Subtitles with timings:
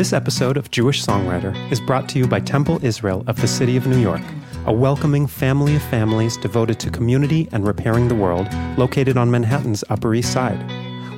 [0.00, 3.76] This episode of Jewish Songwriter is brought to you by Temple Israel of the City
[3.76, 4.22] of New York,
[4.64, 9.84] a welcoming family of families devoted to community and repairing the world, located on Manhattan's
[9.90, 10.58] Upper East Side.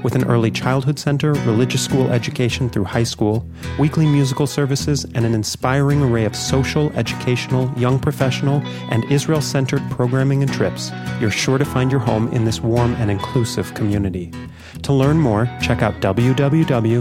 [0.02, 3.46] With an early childhood center, religious school education through high school,
[3.78, 9.82] weekly musical services, and an inspiring array of social, educational, young professional, and Israel centered
[9.92, 10.90] programming and trips,
[11.20, 14.32] you're sure to find your home in this warm and inclusive community.
[14.82, 16.98] To learn more, check out www.tinyc.org.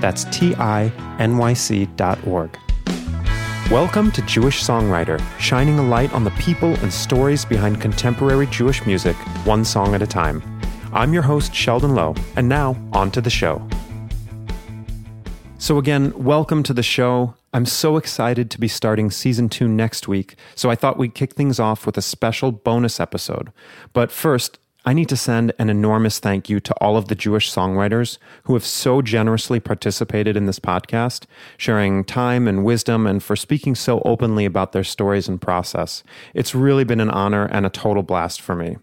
[0.00, 2.58] That's tinyc.org.
[3.70, 8.84] Welcome to Jewish Songwriter, shining a light on the people and stories behind contemporary Jewish
[8.86, 10.42] music, one song at a time.
[10.92, 13.66] I'm your host, Sheldon Low, and now on to the show.
[15.58, 17.34] So, again, welcome to the show.
[17.52, 21.34] I'm so excited to be starting season two next week, so I thought we'd kick
[21.34, 23.52] things off with a special bonus episode.
[23.92, 27.50] But first, I need to send an enormous thank you to all of the Jewish
[27.50, 31.24] songwriters who have so generously participated in this podcast,
[31.56, 36.02] sharing time and wisdom, and for speaking so openly about their stories and process.
[36.34, 38.76] It's really been an honor and a total blast for me.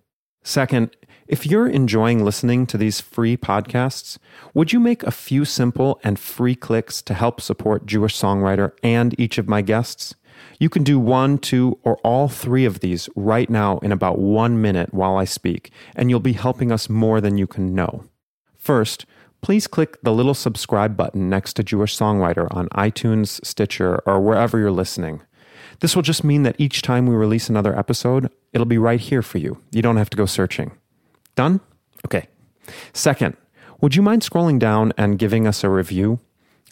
[0.44, 0.96] Second,
[1.28, 4.18] if you're enjoying listening to these free podcasts,
[4.56, 9.18] would you make a few simple and free clicks to help support Jewish Songwriter and
[9.20, 10.16] each of my guests?
[10.60, 14.62] You can do one, two, or all three of these right now in about one
[14.62, 18.06] minute while I speak, and you'll be helping us more than you can know.
[18.58, 19.06] First,
[19.42, 24.60] please click the little subscribe button next to Jewish Songwriter on iTunes, Stitcher, or wherever
[24.60, 25.22] you're listening.
[25.80, 29.24] This will just mean that each time we release another episode, it'll be right here
[29.24, 29.62] for you.
[29.72, 30.74] You don't have to go searching.
[31.36, 31.60] Done?
[32.06, 32.28] Okay.
[32.94, 33.36] Second,
[33.80, 36.20] would you mind scrolling down and giving us a review?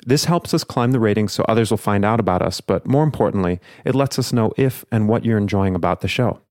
[0.05, 3.03] This helps us climb the ratings so others will find out about us, but more
[3.03, 6.41] importantly, it lets us know if and what you're enjoying about the show.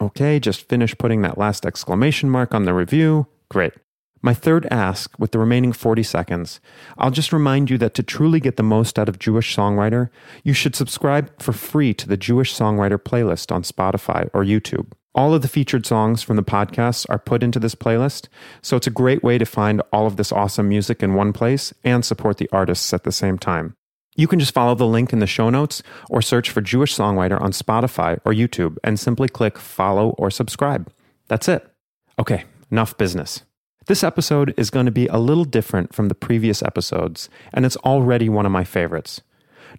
[0.00, 3.26] Okay, just finish putting that last exclamation mark on the review.
[3.48, 3.72] Great.
[4.24, 6.58] My third ask, with the remaining 40 seconds,
[6.96, 10.08] I'll just remind you that to truly get the most out of Jewish Songwriter,
[10.42, 14.92] you should subscribe for free to the Jewish Songwriter playlist on Spotify or YouTube.
[15.16, 18.26] All of the featured songs from the podcast are put into this playlist,
[18.62, 21.72] so it's a great way to find all of this awesome music in one place
[21.84, 23.76] and support the artists at the same time.
[24.16, 27.40] You can just follow the link in the show notes or search for Jewish Songwriter
[27.40, 30.90] on Spotify or YouTube and simply click follow or subscribe.
[31.28, 31.64] That's it.
[32.18, 32.42] Okay,
[32.72, 33.42] enough business.
[33.86, 37.76] This episode is going to be a little different from the previous episodes, and it's
[37.78, 39.20] already one of my favorites.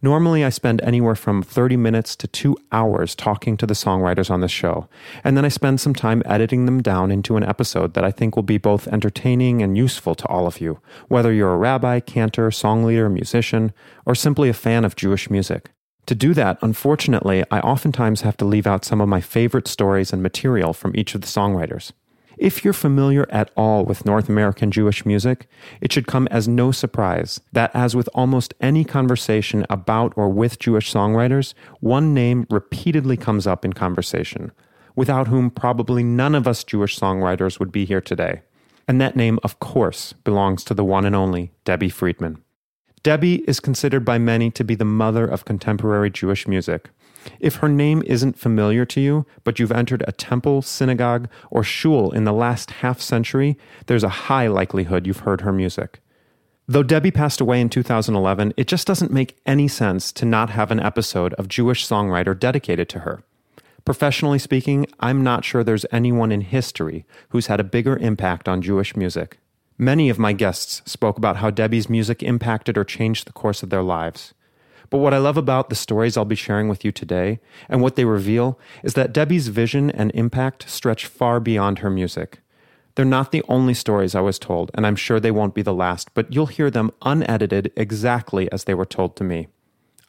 [0.01, 4.41] Normally, I spend anywhere from 30 minutes to two hours talking to the songwriters on
[4.41, 4.87] the show,
[5.23, 8.35] and then I spend some time editing them down into an episode that I think
[8.35, 12.51] will be both entertaining and useful to all of you, whether you're a rabbi, cantor,
[12.51, 13.73] song leader, musician,
[14.05, 15.71] or simply a fan of Jewish music.
[16.07, 20.13] To do that, unfortunately, I oftentimes have to leave out some of my favorite stories
[20.13, 21.93] and material from each of the songwriters.
[22.37, 25.47] If you're familiar at all with North American Jewish music,
[25.79, 30.59] it should come as no surprise that, as with almost any conversation about or with
[30.59, 34.51] Jewish songwriters, one name repeatedly comes up in conversation,
[34.95, 38.41] without whom probably none of us Jewish songwriters would be here today.
[38.87, 42.41] And that name, of course, belongs to the one and only Debbie Friedman.
[43.01, 46.89] Debbie is considered by many to be the mother of contemporary Jewish music.
[47.39, 52.11] If her name isn't familiar to you, but you've entered a temple, synagogue, or shul
[52.11, 56.01] in the last half century, there's a high likelihood you've heard her music.
[56.67, 60.71] Though Debbie passed away in 2011, it just doesn't make any sense to not have
[60.71, 63.23] an episode of Jewish Songwriter dedicated to her.
[63.85, 68.63] Professionally speaking, I'm not sure there's anyone in history who's had a bigger impact on
[68.63, 69.37] Jewish music.
[69.77, 73.69] Many of my guests spoke about how Debbie's music impacted or changed the course of
[73.69, 74.33] their lives.
[74.89, 77.95] But what I love about the stories I'll be sharing with you today and what
[77.95, 82.39] they reveal is that Debbie's vision and impact stretch far beyond her music.
[82.95, 85.73] They're not the only stories I was told, and I'm sure they won't be the
[85.73, 89.47] last, but you'll hear them unedited exactly as they were told to me.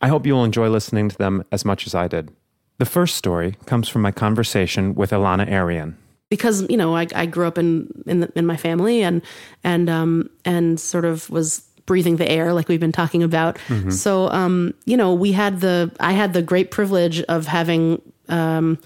[0.01, 2.31] I hope you'll enjoy listening to them as much as I did.
[2.79, 5.97] The first story comes from my conversation with Elana Arian
[6.29, 9.23] because you know I, I grew up in in, the, in my family and
[9.65, 13.57] and um and sort of was breathing the air like we've been talking about.
[13.69, 13.91] Mm-hmm.
[13.91, 18.79] So, um, you know, we had the, I had the great privilege of having, um,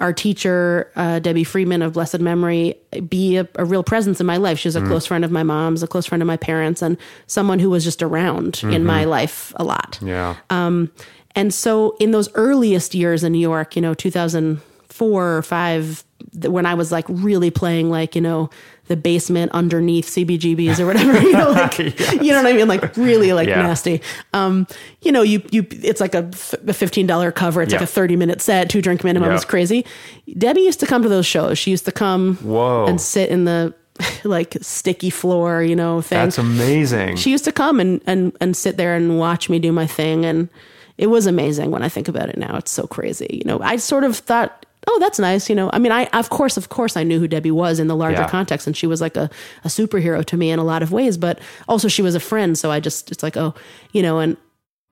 [0.00, 2.74] our teacher, uh, Debbie Friedman of blessed memory,
[3.08, 4.58] be a, a, real presence in my life.
[4.58, 4.86] She was a mm.
[4.86, 6.96] close friend of my mom's, a close friend of my parents, and
[7.26, 8.72] someone who was just around mm-hmm.
[8.72, 9.98] in my life a lot.
[10.00, 10.36] Yeah.
[10.48, 10.90] Um,
[11.34, 13.94] and so in those earliest years in New York, you know,
[14.90, 16.04] 2004 or five,
[16.46, 18.50] when I was like really playing like, you know,
[18.86, 22.12] the basement underneath CBGBs or whatever, you know, like, yes.
[22.14, 22.68] you know what I mean?
[22.68, 23.62] Like really like yeah.
[23.62, 24.02] nasty.
[24.32, 24.66] Um,
[25.02, 27.62] you know, you, you, it's like a, a $15 cover.
[27.62, 29.30] It's like a 30 minute set, two drink minimum.
[29.30, 29.36] Yep.
[29.36, 29.86] It's crazy.
[30.36, 31.58] Debbie used to come to those shows.
[31.58, 32.86] She used to come Whoa.
[32.86, 33.74] and sit in the
[34.24, 36.18] like sticky floor, you know, thing.
[36.18, 37.16] That's amazing.
[37.16, 40.24] she used to come and, and, and sit there and watch me do my thing.
[40.24, 40.48] And
[40.98, 42.56] it was amazing when I think about it now.
[42.56, 43.40] It's so crazy.
[43.42, 45.48] You know, I sort of thought, oh, that's nice.
[45.48, 47.86] You know, I mean, I, of course, of course, I knew who Debbie was in
[47.86, 48.28] the larger Yeah.
[48.28, 49.30] context and she was like a,
[49.64, 51.38] a superhero to me in a lot of ways, but
[51.68, 52.58] also she was a friend.
[52.58, 53.54] So I just, it's like, oh,
[53.92, 54.36] you know, and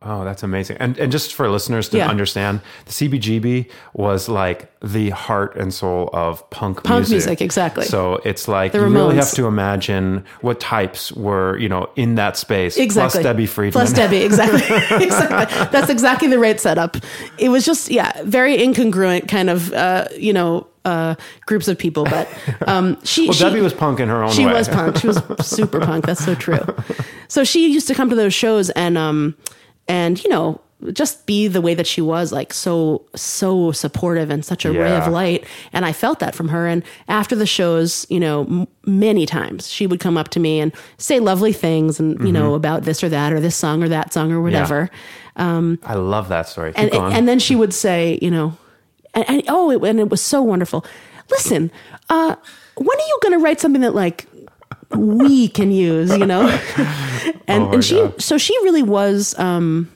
[0.01, 0.77] Oh, that's amazing.
[0.79, 2.09] And and just for listeners to Yeah.
[2.09, 7.85] understand, the CBGB was like the heart and soul of punk, Punk music, exactly.
[7.85, 12.37] So it's like you really have to imagine what types were, you know, in that
[12.37, 12.77] space.
[12.77, 13.73] exactly Plus Debbie Friedman.
[13.73, 14.61] plus debbie exactly
[15.05, 16.97] exactly that's exactly the right setup
[17.39, 21.17] it was just yeah very incongruent kind of uh you know uh
[21.47, 22.29] groups of people but
[22.69, 24.53] um she well, she, Debbie was punk in her own she way.
[24.53, 26.61] was punk she was super punk that's so true
[27.27, 29.35] so she used to come to those shows and um
[29.89, 30.61] and you know
[30.93, 34.97] just be the way that she was like so so supportive and such a ray
[34.97, 38.69] of light and i felt that from her and after the shows you know m-
[38.87, 42.55] many times she would come up to me and say lovely things and you know
[42.55, 44.89] about this or that or this song or that song or whatever
[45.85, 46.73] I love that story.
[46.73, 47.13] Keep and, going.
[47.15, 48.59] and then she would say, you know,
[49.15, 50.85] and, and oh, it, and it was so wonderful.
[51.31, 51.71] Listen,
[52.11, 52.35] uh,
[52.77, 54.27] when are you going to write something that like
[54.91, 56.49] we can use, you know?
[57.47, 58.21] and, Oh and she, God.
[58.21, 59.91] so she really was, um,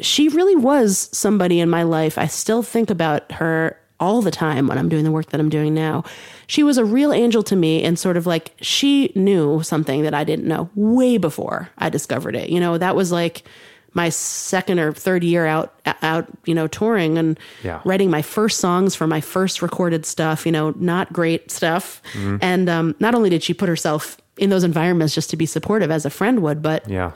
[0.00, 2.16] she really was somebody in my life.
[2.18, 5.50] I still think about her all the time when I'm doing the work that I'm
[5.50, 6.04] doing now.
[6.46, 10.14] She was a real angel to me and sort of like she knew something that
[10.14, 12.48] I didn't know way before I discovered it.
[12.48, 13.44] You know, that was like
[13.92, 17.80] my second or third year out out, you know, touring and Yeah.
[17.84, 22.00] writing my first songs for my first recorded stuff, you know, not great stuff.
[22.12, 22.36] Mm-hmm.
[22.40, 25.90] And um, not only did she put herself in those environments just to be supportive
[25.90, 27.12] as a friend would, but yeah.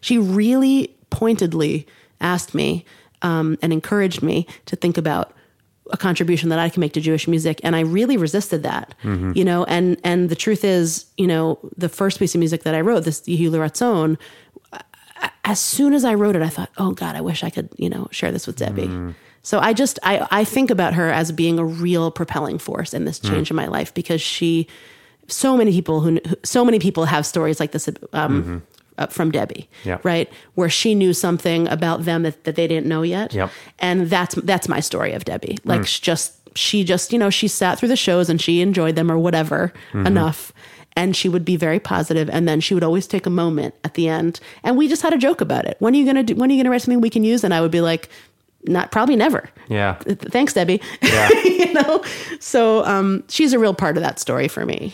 [0.00, 1.86] she really pointedly
[2.20, 2.84] asked me
[3.22, 5.32] um, and encouraged me to think about
[5.90, 8.94] a contribution that I can make to Jewish music, and I really resisted that.
[9.02, 12.74] You know, and and the truth is, you know, the first piece of music that
[12.74, 14.18] I wrote, this Yehu Ratzon,
[15.50, 17.88] as soon as I wrote it, I thought, oh God, I wish I could, you
[17.88, 18.90] know, share this with Debbie.
[19.42, 23.04] So I just I I think about her as being a real propelling force in
[23.04, 24.66] this change in my life because she,
[25.26, 28.62] so many people who so many people have stories like this um,
[28.98, 30.04] uh, from Debbie, Yep.
[30.04, 33.50] right, where she knew something about them that, that they didn't know yet, Yep.
[33.78, 35.56] and that's that's my story of Debbie.
[35.64, 38.96] Like she just she just you know she sat through the shows and she enjoyed
[38.96, 40.52] them or whatever enough.
[40.96, 43.94] And she would be very positive, and then she would always take a moment at
[43.94, 45.76] the end, and we just had a joke about it.
[45.78, 46.34] When are you gonna do?
[46.34, 47.44] When are you gonna write something we can use?
[47.44, 48.08] And I would be like,
[48.64, 49.48] not probably never.
[49.68, 49.94] Yeah.
[49.94, 50.80] Thanks, Debbie.
[51.00, 51.28] Yeah.
[51.44, 52.02] you know,
[52.40, 54.92] so um, she's a real part of that story for me.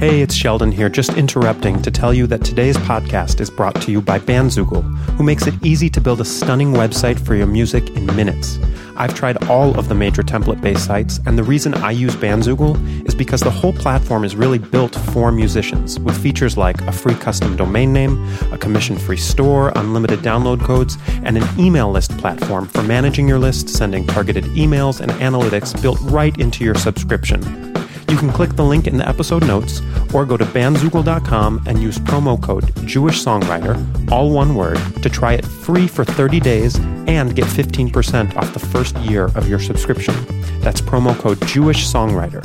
[0.00, 3.92] Hey, it's Sheldon here, just interrupting to tell you that today's podcast is brought to
[3.92, 7.86] you by Bandzoogle, who makes it easy to build a stunning website for your music
[7.90, 8.58] in minutes.
[8.96, 13.06] I've tried all of the major template based sites, and the reason I use Bandzoogle
[13.06, 17.16] is because the whole platform is really built for musicians, with features like a free
[17.16, 22.66] custom domain name, a commission free store, unlimited download codes, and an email list platform
[22.66, 27.69] for managing your list, sending targeted emails, and analytics built right into your subscription.
[28.10, 31.96] You can click the link in the episode notes or go to bandzoogle.com and use
[32.00, 36.76] promo code Jewish Songwriter, all one word, to try it free for 30 days
[37.06, 40.12] and get 15% off the first year of your subscription.
[40.58, 42.42] That's promo code Jewish Songwriter.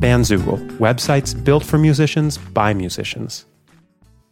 [0.00, 3.44] Bandzoogle, websites built for musicians by musicians.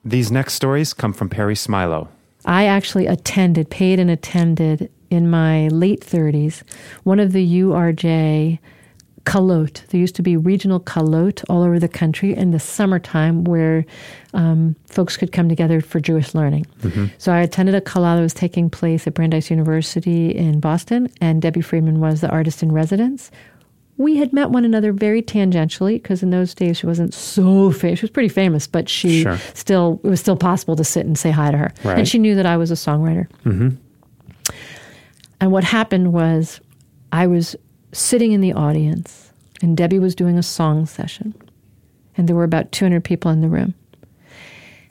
[0.07, 2.09] These next stories come from Peri Smilow.
[2.47, 6.63] I actually attended, paid and attended in my late 30s,
[7.03, 8.59] one of the URJ
[9.25, 9.87] kalot.
[9.89, 13.85] There used to be regional kalot all over the country in the summertime where
[14.35, 16.67] um, folks could come together for Jewish learning.
[17.19, 21.41] So I attended a kallah that was taking place at Brandeis University in Boston, and
[21.41, 23.31] Debbie Friedman was the artist in residence.
[23.99, 28.01] We had met one another very tangentially because in those days she wasn't so famous.
[28.01, 29.39] She was pretty famous, but she Sure.
[29.55, 31.73] still it was still possible to sit and say hi to her.
[31.85, 31.99] Right.
[31.99, 33.29] And she knew that I was a songwriter.
[35.41, 36.61] And what happened was
[37.13, 37.55] I was
[37.93, 39.33] sitting in the audience
[39.63, 41.35] and Debbie was doing a song session.
[42.17, 43.75] And there were about 200 people in the room.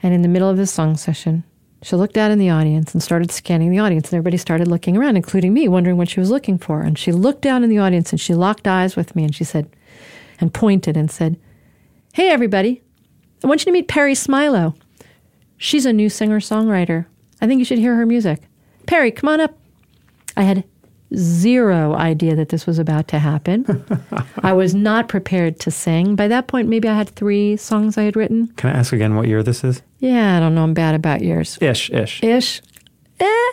[0.02, 1.44] And in the middle of the song session,
[1.84, 4.10] she looked out in the audience and started scanning the audience.
[4.10, 6.82] And everybody started looking around, including me, wondering what she was looking for.
[6.82, 9.44] And she looked down in the audience and she locked eyes with me and she
[9.44, 9.70] said,
[10.40, 11.40] and pointed and said,
[12.14, 12.82] Hey, everybody,
[13.44, 14.76] I want you to meet Peri Smilow.
[15.58, 17.06] She's a new singer songwriter.
[17.40, 18.42] I think you should hear her music.
[18.88, 19.58] Peri, come on up.
[20.36, 20.64] I had
[21.16, 23.66] zero idea that this was about to happen.
[24.44, 26.16] I was not prepared to sing.
[26.16, 28.48] By that point, maybe I had three songs I had written.
[28.58, 29.82] Can I ask again what year this is?
[30.00, 30.64] Yeah, I don't know.
[30.64, 31.58] I'm bad about years.
[31.62, 32.24] Ish, ish.
[32.24, 32.62] Ish.
[33.20, 33.52] Eh.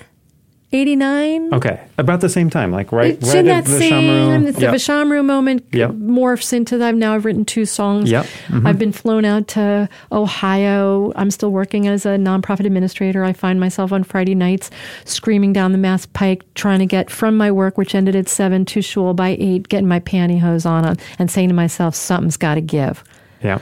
[0.71, 1.55] 89.
[1.55, 4.71] Okay, about the same time, like right, It's right in that the same, it's Yep.
[4.71, 5.93] the Vashamru moment Yep.
[5.93, 6.95] morphs into that.
[6.95, 8.11] Now I've written two songs.
[8.11, 8.27] Yep.
[8.49, 8.67] Mhm.
[8.69, 11.11] I've been flown out to Ohio.
[11.17, 13.25] I'm still working as a nonprofit administrator.
[13.25, 14.71] I find myself on Friday nights
[15.07, 18.67] screaming down the Mass Pike, trying to get from my work, which ended at seven,
[18.67, 22.61] to shul by eight, getting my pantyhose on and saying to myself, something's got to
[22.61, 23.03] give.
[23.43, 23.59] Yeah.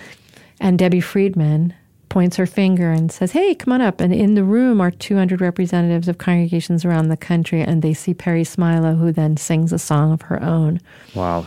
[0.60, 1.72] And Debbie Friedman
[2.16, 4.00] points her finger and says, Hey, come on up.
[4.00, 8.14] And in the room are 200 representatives of congregations around the country, and they see
[8.14, 10.80] Peri Smilow, who then sings a song of her own.
[11.14, 11.44] Wow.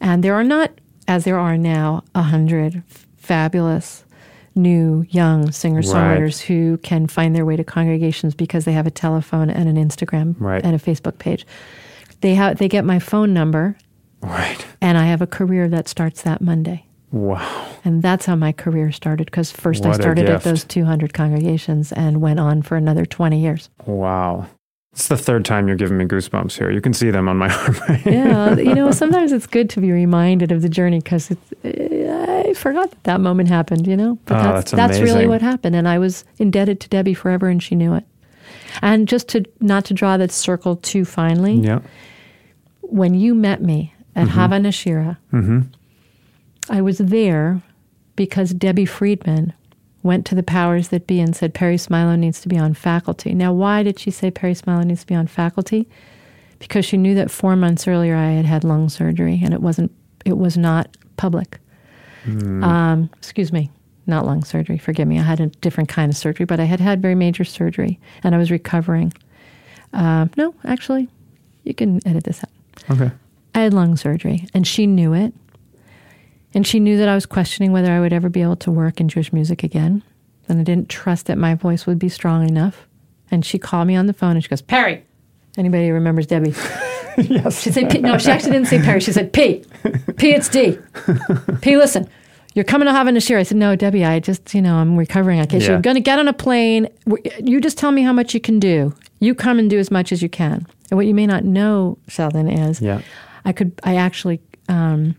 [0.00, 0.70] And there are not,
[1.08, 2.84] as there are now, a hundred
[3.16, 4.04] fabulous
[4.54, 8.92] new young singer songwriters who can find their way to congregations because they have a
[8.92, 10.64] telephone and an Instagram Right.
[10.64, 11.44] and a Facebook page.
[12.20, 13.76] They have they get my phone number,
[14.20, 14.64] Right.
[14.80, 16.86] and I have a career that starts that Monday.
[17.14, 17.68] Wow.
[17.84, 21.14] And that's how my career started because first I What a started at those 200
[21.14, 23.70] congregations and went on for another 20 years.
[23.86, 24.46] Wow.
[24.92, 26.70] It's the third time you're giving me goosebumps here.
[26.72, 27.76] You can see them on my arm.
[27.88, 28.04] Right?
[28.06, 31.30] Yeah, you know, sometimes it's good to be reminded of the journey because
[31.64, 34.18] I forgot that that moment happened, you know?
[34.24, 35.76] But Oh, that's, that's that's really what happened.
[35.76, 38.04] And I was indebted to Debbie forever and she knew it.
[38.82, 41.80] And just to not to draw that circle too finely, Yeah.
[42.82, 45.60] when you met me at Hava Nashira, Mm-hmm.
[46.70, 47.62] I was there
[48.16, 49.52] because Debbie Friedman
[50.02, 53.34] went to the powers that be and said Peri Smilow needs to be on faculty.
[53.34, 55.88] Now, why did she say Peri Smilow needs to be on faculty?
[56.58, 59.92] Because she knew that four months earlier I had had lung surgery and it wasn't.
[60.24, 61.58] It was not public.
[62.64, 63.70] Um, excuse me,
[64.06, 64.78] not lung surgery.
[64.78, 65.18] Forgive me.
[65.18, 68.34] I had a different kind of surgery, but I had had very major surgery and
[68.34, 69.12] I was recovering.
[69.92, 71.08] Um, no, actually,
[71.64, 72.50] you can edit this out.
[72.90, 73.10] Okay.
[73.54, 75.32] I had lung surgery, and she knew it.
[76.54, 79.00] And she knew that I was questioning whether I would ever be able to work
[79.00, 80.02] in Jewish music again.
[80.48, 82.86] And I didn't trust that my voice would be strong enough.
[83.30, 85.02] And she called me on the phone and she goes, Peri.
[85.56, 86.50] Anybody remembers Debbie?
[87.18, 87.60] yes.
[87.62, 87.98] She said, P.
[87.98, 89.00] no, she actually didn't say Peri.
[89.00, 89.64] She said, P.
[90.16, 90.78] P, it's D.
[91.60, 92.08] P, listen,
[92.54, 93.38] you're coming to Hava Nashira.
[93.38, 95.40] I said, no, Debbie, I just, you know, I'm recovering.
[95.40, 95.70] I guess Yeah.
[95.70, 96.88] you're going to get on a plane.
[97.42, 98.94] You just tell me how much you can do.
[99.20, 100.66] You come and do as much as you can.
[100.90, 103.00] And what you may not know, Sheldon, is Yeah.
[103.44, 105.14] I could, I actually um,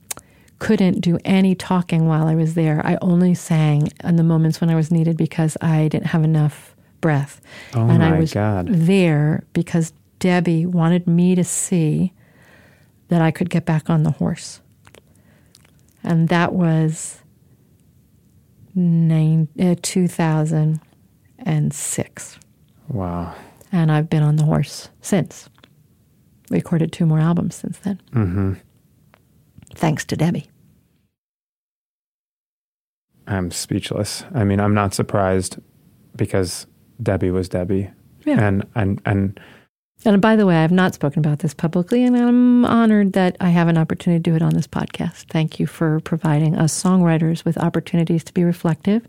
[0.60, 2.82] couldn't do any talking while I was there.
[2.86, 6.76] I only sang in the moments when I was needed because I didn't have enough
[7.02, 7.42] breath.
[7.74, 8.68] Oh and I was God.
[8.70, 12.14] there because Debbie wanted me to see
[13.10, 14.62] that I could get back on the horse.
[16.04, 17.22] And that was
[18.74, 22.40] nine, uh, 2006.
[22.90, 23.36] Wow.
[23.72, 25.50] And I've been on the horse since.
[26.50, 28.02] Recorded two more albums since then.
[28.12, 28.54] Mm-hmm.
[29.76, 30.48] Thanks to Debbie.
[33.28, 34.24] I'm speechless.
[34.34, 35.58] I mean, I'm not surprised
[36.16, 36.68] because
[37.02, 37.90] Debbie was Debbie.
[38.24, 38.40] Yeah.
[38.40, 39.40] And and and
[40.04, 43.36] And by the way, I have not spoken about this publicly, and I'm honored that
[43.40, 45.26] I have an opportunity to do it on this podcast.
[45.30, 49.08] Thank you for providing us songwriters with opportunities to be reflective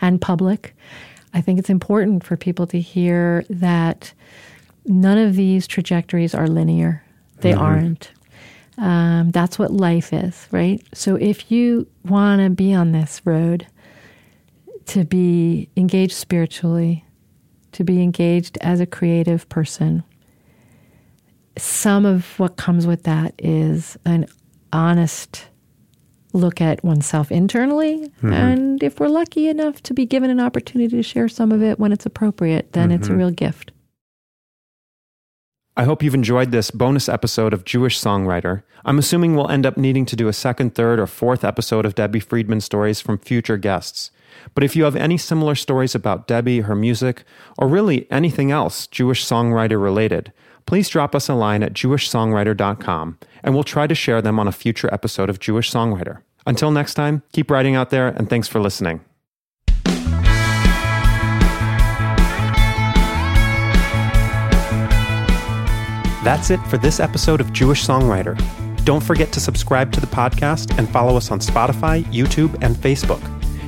[0.00, 0.74] and public.
[1.34, 4.12] I think it's important for people to hear that
[4.86, 7.02] none of these trajectories are linear.
[7.40, 7.60] They mm-hmm.
[7.60, 8.12] aren't.
[8.78, 10.80] Um, that's what life is, right?
[10.94, 13.66] So if you want to be on this road,
[14.86, 17.04] to be engaged spiritually,
[17.72, 20.02] to be engaged as a creative person,
[21.56, 24.26] some of what comes with that is an
[24.72, 25.46] honest
[26.32, 28.10] look at oneself internally.
[28.32, 31.78] And if we're lucky enough to be given an opportunity to share some of it
[31.80, 33.72] when it's appropriate, then it's a real gift.
[35.78, 38.64] I hope you've enjoyed this bonus episode of Jewish Songwriter.
[38.84, 41.94] I'm assuming we'll end up needing to do a second, third, or fourth episode of
[41.94, 44.10] Debbie Friedman stories from future guests.
[44.56, 47.22] But if you have any similar stories about Debbie, her music,
[47.56, 50.32] or really anything else Jewish songwriter related,
[50.66, 54.52] please drop us a line at jewishsongwriter.com and we'll try to share them on a
[54.52, 56.22] future episode of Jewish Songwriter.
[56.44, 59.04] Until next time, keep writing out there and thanks for listening.
[66.24, 68.36] That's it for this episode of Jewish Songwriter.
[68.84, 73.22] Don't forget to subscribe to the podcast and follow us on Spotify, YouTube, and Facebook.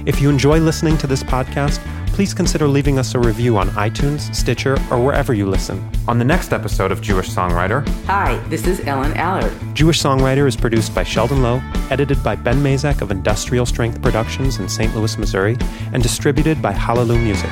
[0.04, 1.78] If you enjoy listening to this podcast,
[2.08, 5.88] please consider leaving us a review on iTunes, Stitcher, or wherever you listen.
[6.08, 9.52] On the next episode of Jewish Songwriter, Hi, this is Ellen Allard.
[9.74, 14.58] Jewish Songwriter is produced by Sheldon Low, edited by Ben Mazak of Industrial Strength Productions
[14.58, 14.94] in St.
[14.96, 15.56] Louis, Missouri,
[15.92, 17.50] and distributed by Hallelujah Music.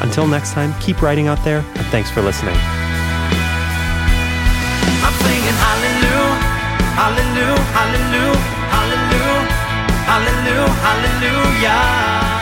[0.00, 2.56] Until next time, keep writing out there, and thanks for listening
[5.24, 6.30] singing hallelujah,
[6.96, 8.36] hallelujah, hallelujah,
[8.72, 9.40] hallelujah,
[10.08, 12.39] hallelujah, hallelujah.